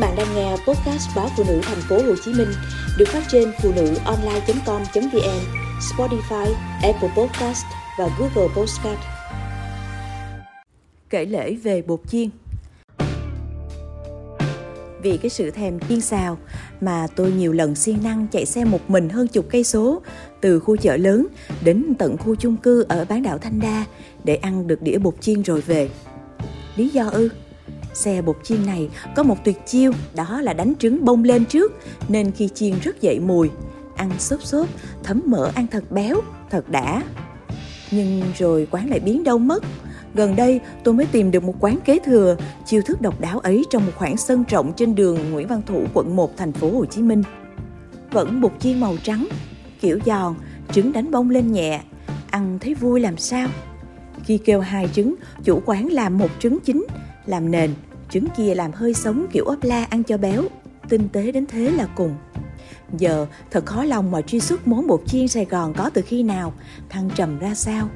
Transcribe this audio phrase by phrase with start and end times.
[0.00, 2.48] bạn đang nghe podcast báo phụ nữ thành phố Hồ Chí Minh
[2.98, 5.40] được phát trên phụ nữ online.com.vn,
[5.80, 7.64] Spotify, Apple Podcast
[7.98, 8.98] và Google Podcast.
[11.10, 12.30] Kể lễ về bột chiên
[15.02, 16.38] vì cái sự thèm chiên xào
[16.80, 20.02] mà tôi nhiều lần siêng năng chạy xe một mình hơn chục cây số
[20.40, 21.26] từ khu chợ lớn
[21.64, 23.84] đến tận khu chung cư ở bán đảo Thanh Đa
[24.24, 25.88] để ăn được đĩa bột chiên rồi về.
[26.76, 27.28] Lý do ư?
[27.94, 31.72] Xe bột chiên này có một tuyệt chiêu đó là đánh trứng bông lên trước
[32.08, 33.50] nên khi chiên rất dậy mùi.
[33.96, 34.66] Ăn xốp xốp,
[35.02, 37.02] thấm mỡ ăn thật béo, thật đã.
[37.90, 39.64] Nhưng rồi quán lại biến đâu mất.
[40.14, 42.36] Gần đây tôi mới tìm được một quán kế thừa
[42.66, 45.84] chiêu thức độc đáo ấy trong một khoảng sân rộng trên đường Nguyễn Văn Thủ
[45.94, 47.22] quận 1 thành phố Hồ Chí Minh.
[48.10, 49.28] Vẫn bột chiên màu trắng,
[49.80, 50.34] kiểu giòn,
[50.72, 51.80] trứng đánh bông lên nhẹ,
[52.30, 53.48] ăn thấy vui làm sao.
[54.24, 55.14] Khi kêu hai trứng,
[55.44, 56.86] chủ quán làm một trứng chính,
[57.30, 57.74] làm nền,
[58.10, 60.42] trứng kia làm hơi sống kiểu ốp la ăn cho béo.
[60.88, 62.14] Tinh tế đến thế là cùng.
[62.98, 66.22] Giờ thật khó lòng mà truy xuất món bột chiên Sài Gòn có từ khi
[66.22, 66.52] nào,
[66.88, 67.88] thăng trầm ra sao.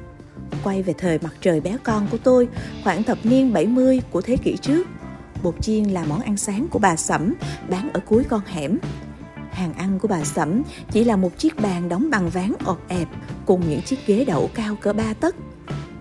[0.63, 2.47] Quay về thời mặt trời bé con của tôi,
[2.83, 4.87] khoảng thập niên 70 của thế kỷ trước.
[5.43, 7.33] Bột chiên là món ăn sáng của bà Sẩm,
[7.69, 8.77] bán ở cuối con hẻm.
[9.51, 13.07] Hàng ăn của bà Sẩm chỉ là một chiếc bàn đóng bằng ván ọp ẹp
[13.45, 15.35] cùng những chiếc ghế đậu cao cỡ ba tấc.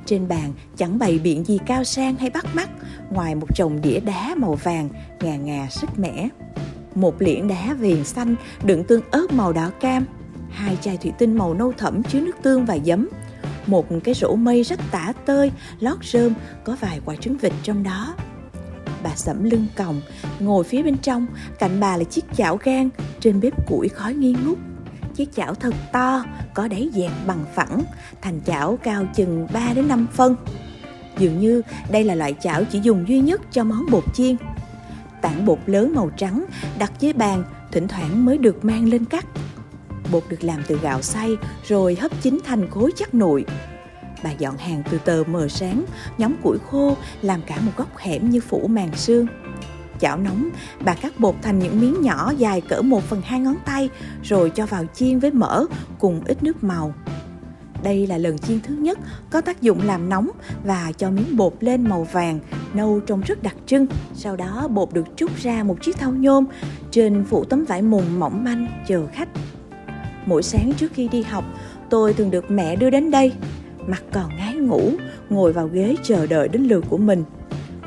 [0.06, 2.70] Trên bàn chẳng bày biện gì cao sang hay bắt mắt
[3.10, 4.88] ngoài một chồng đĩa đá màu vàng
[5.20, 6.28] ngà ngà sức mẻ.
[6.94, 10.04] Một liễn đá viền xanh đựng tương ớt màu đỏ cam,
[10.50, 13.08] hai chai thủy tinh màu nâu thẫm chứa nước tương và giấm,
[13.66, 16.32] một cái rổ mây rất tả tơi, lót rơm,
[16.64, 18.14] có vài quả trứng vịt trong đó.
[19.02, 20.00] Bà sẫm lưng còng,
[20.40, 21.26] ngồi phía bên trong,
[21.58, 24.58] cạnh bà là chiếc chảo gan, trên bếp củi khói nghi ngút.
[25.14, 27.82] Chiếc chảo thật to, có đáy dạng bằng phẳng,
[28.22, 30.36] thành chảo cao chừng 3 đến 5 phân.
[31.18, 34.36] Dường như đây là loại chảo chỉ dùng duy nhất cho món bột chiên.
[35.22, 36.44] Tảng bột lớn màu trắng
[36.78, 39.26] đặt dưới bàn, thỉnh thoảng mới được mang lên cắt.
[40.12, 41.30] Bột được làm từ gạo xay
[41.66, 43.44] rồi hấp chín thành khối chắc nụi.
[44.24, 45.84] Bà dọn hàng từ tờ mờ sáng,
[46.18, 49.26] nhóm củi khô làm cả một góc hẻm như phủ màn sương.
[50.00, 50.48] Chảo nóng,
[50.84, 53.88] bà cắt bột thành những miếng nhỏ dài cỡ 1 phần 2 ngón tay
[54.22, 55.64] rồi cho vào chiên với mỡ
[55.98, 56.94] cùng ít nước màu.
[57.82, 58.98] Đây là lần chiên thứ nhất
[59.30, 60.30] có tác dụng làm nóng
[60.64, 62.38] và cho miếng bột lên màu vàng,
[62.74, 63.86] nâu trông rất đặc trưng.
[64.14, 66.44] Sau đó bột được trút ra một chiếc thau nhôm,
[66.90, 69.28] trên phủ tấm vải mùng mỏng manh chờ khách.
[70.26, 71.44] Mỗi sáng trước khi đi học,
[71.90, 73.32] tôi thường được mẹ đưa đến đây.
[73.86, 74.92] Mặt còn ngái ngủ,
[75.30, 77.24] ngồi vào ghế chờ đợi đến lượt của mình.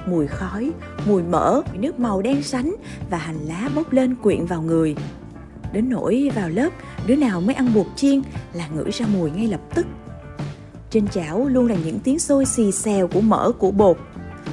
[0.08, 0.72] Mùi khói,
[1.08, 2.76] mùi mỡ, nước màu đen sánh
[3.10, 4.96] và hành lá bốc lên quyện vào người.
[5.74, 6.70] Đến nỗi vào lớp,
[7.08, 8.22] đứa nào mới ăn bột chiên
[8.54, 9.86] là ngửi ra mùi ngay lập tức.
[10.90, 13.98] Trên chảo luôn là những tiếng sôi xì xèo của mỡ của bột.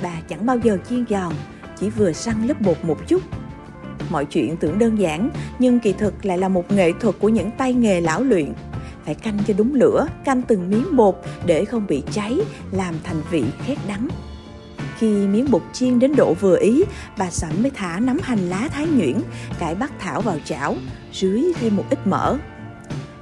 [0.02, 1.32] Bà chẳng bao giờ chiên giòn,
[1.80, 3.22] chỉ vừa săn lớp bột một chút.
[4.10, 7.50] Mọi chuyện tưởng đơn giản, nhưng kỳ thực lại là một nghệ thuật của những
[7.58, 8.52] tay nghề lão luyện.
[9.04, 11.14] Phải canh cho đúng lửa, canh từng miếng bột
[11.46, 12.38] để không bị cháy,
[12.72, 14.08] làm thành vị khét đắng.
[14.98, 16.84] Khi miếng bột chiên đến độ vừa ý,
[17.18, 19.20] bà Sẩm mới thả nắm hành lá thái nhuyễn,
[19.58, 20.76] cải bắc thảo vào chảo,
[21.12, 22.36] rưới thêm một ít mỡ.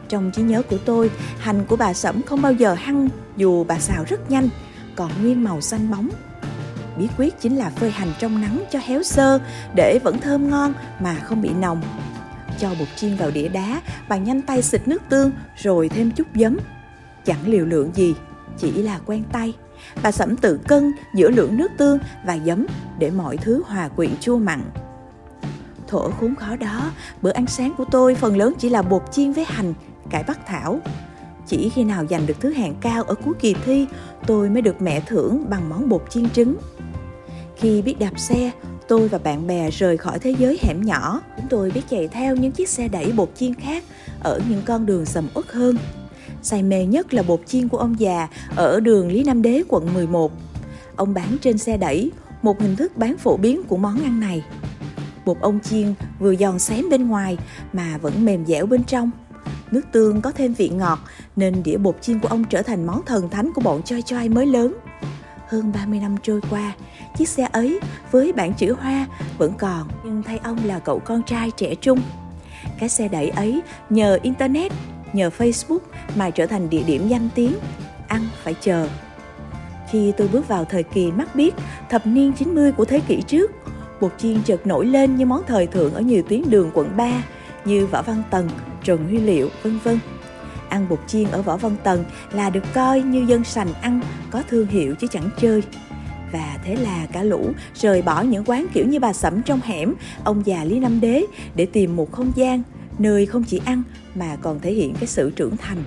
[0.08, 3.78] Trong trí nhớ của tôi, hành của bà Sẩm không bao giờ hăng dù bà
[3.78, 4.48] xào rất nhanh,
[4.96, 6.08] còn nguyên màu xanh bóng.
[6.98, 9.38] Bí quyết chính là phơi hành trong nắng cho héo sơ
[9.74, 11.82] để vẫn thơm ngon mà không bị nồng.
[12.58, 15.30] Cho bột chiên vào đĩa đá, bà nhanh tay xịt nước tương
[15.62, 16.58] rồi thêm chút giấm.
[17.24, 18.14] Chẳng liều lượng gì,
[18.58, 19.54] chỉ là quen tay.
[20.02, 22.66] Bà sẫm tự cân giữa lượng nước tương và giấm
[22.98, 24.62] để mọi thứ hòa quyện chua mặn.
[25.88, 26.90] Thổ khốn khó đó,
[27.22, 29.74] bữa ăn sáng của tôi phần lớn chỉ là bột chiên với hành,
[30.10, 30.80] cải bắc thảo.
[31.46, 33.86] Chỉ khi nào giành được thứ hạng cao ở cuối kỳ thi,
[34.26, 36.56] tôi mới được mẹ thưởng bằng món bột chiên trứng.
[37.56, 38.50] Khi biết đạp xe,
[38.88, 41.20] tôi và bạn bè rời khỏi thế giới hẻm nhỏ.
[41.36, 43.84] Chúng tôi biết chạy theo những chiếc xe đẩy bột chiên khác
[44.22, 45.76] ở những con đường sầm uất hơn.
[46.42, 49.94] Say mê nhất là bột chiên của ông già ở đường Lý Nam Đế quận
[49.94, 50.32] 11.
[50.96, 52.10] Ông bán trên xe đẩy,
[52.42, 54.44] một hình thức bán phổ biến của món ăn này.
[55.24, 57.38] Bột ông chiên vừa giòn xém bên ngoài
[57.72, 59.10] mà vẫn mềm dẻo bên trong.
[59.70, 60.98] Nước tương có thêm vị ngọt
[61.36, 64.28] nên đĩa bột chiên của ông trở thành món thần thánh của bọn choi choi
[64.28, 64.74] mới lớn.
[65.48, 66.72] Hơn 30 năm trôi qua,
[67.18, 67.80] chiếc xe ấy
[68.10, 69.06] với bản chữ hoa
[69.38, 72.00] vẫn còn nhưng thay ông là cậu con trai trẻ trung.
[72.78, 73.60] Cái xe đẩy ấy
[73.90, 74.72] nhờ Internet,
[75.12, 75.78] nhờ Facebook
[76.16, 77.52] mà trở thành địa điểm danh tiếng,
[78.08, 78.88] ăn phải chờ.
[79.90, 81.54] Khi tôi bước vào thời kỳ mắt biết,
[81.90, 83.50] thập niên 90 của thế kỷ trước,
[84.00, 87.24] bột chiên chợt nổi lên như món thời thượng ở nhiều tuyến đường quận 3
[87.64, 88.48] như Võ Văn Tần,
[88.84, 89.98] Trần Huy Liệu, vân vân.
[90.68, 94.00] Ăn bột chiên ở Võ Văn Tần là được coi như dân sành ăn
[94.30, 95.62] có thương hiệu chứ chẳng chơi.
[96.32, 99.94] Và thế là cả lũ rời bỏ những quán kiểu như bà sẩm trong hẻm,
[100.24, 101.24] ông già Lý Năm Đế
[101.54, 102.62] để tìm một không gian
[102.98, 103.82] nơi không chỉ ăn
[104.14, 105.84] mà còn thể hiện cái sự trưởng thành.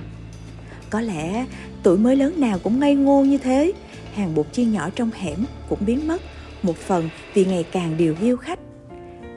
[0.90, 1.46] Có lẽ
[1.84, 3.72] tuổi mới lớn nào cũng ngây ngô như thế,
[4.14, 5.38] hàng bột chiên nhỏ trong hẻm
[5.70, 6.22] cũng biến mất,
[6.64, 8.60] một phần vì ngày càng điều hiu khách.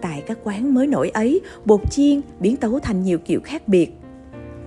[0.01, 3.91] Tại các quán mới nổi ấy, bột chiên biến tấu thành nhiều kiểu khác biệt.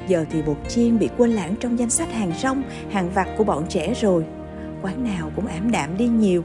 [0.07, 3.43] Giờ thì bột chiên bị quên lãng trong danh sách hàng rong, hàng vặt của
[3.43, 4.23] bọn trẻ rồi.
[4.81, 6.43] Quán nào cũng ảm đạm đi nhiều.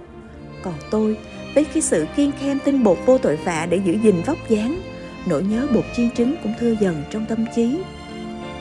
[0.62, 1.18] Còn tôi,
[1.54, 4.80] với cái sự kiên khem tinh bột vô tội vạ để giữ gìn vóc dáng,
[5.26, 7.78] nỗi nhớ bột chiên trứng cũng thưa dần trong tâm trí.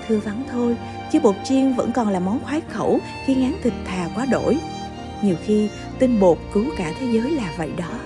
[0.08, 0.76] Thưa vắng thôi,
[1.12, 4.58] chứ bột chiên vẫn còn là món khoái khẩu khi ngán thịt thà quá đổi.
[5.22, 5.70] Nhiều khi
[6.00, 8.00] tinh bột cứu cả thế giới là vậy đó.